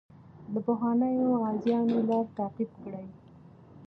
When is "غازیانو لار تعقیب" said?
1.41-2.71